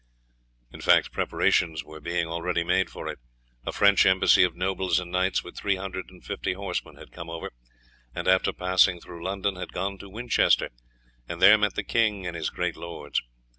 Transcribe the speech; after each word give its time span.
In 0.71 0.81
fact, 0.81 1.11
preparations 1.11 1.83
were 1.83 1.99
being 1.99 2.25
already 2.25 2.63
made 2.63 2.89
for 2.89 3.07
it. 3.07 3.19
A 3.67 3.71
French 3.71 4.03
embassy 4.07 4.43
of 4.43 4.55
nobles 4.55 4.99
and 4.99 5.11
knights, 5.11 5.43
with 5.43 5.55
three 5.55 5.75
hundred 5.75 6.09
and 6.09 6.25
fifty 6.25 6.53
horsemen, 6.53 6.95
had 6.95 7.11
come 7.11 7.29
over, 7.29 7.51
and, 8.15 8.27
after 8.27 8.51
passing 8.51 8.99
through 8.99 9.23
London, 9.23 9.57
had 9.57 9.73
gone 9.73 9.99
to 9.99 10.09
Winchester, 10.09 10.69
and 11.29 11.39
there 11.39 11.55
met 11.59 11.75
the 11.75 11.83
king 11.83 12.25
and 12.25 12.35
his 12.35 12.49
great 12.49 12.75
lords. 12.75 13.21